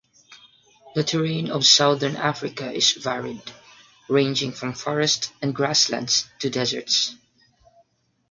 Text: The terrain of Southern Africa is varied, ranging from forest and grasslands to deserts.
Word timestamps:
The 0.95 1.03
terrain 1.03 1.51
of 1.51 1.63
Southern 1.63 2.15
Africa 2.15 2.71
is 2.73 2.93
varied, 2.93 3.53
ranging 4.09 4.51
from 4.51 4.73
forest 4.73 5.31
and 5.43 5.53
grasslands 5.53 6.27
to 6.39 6.49
deserts. 6.49 7.13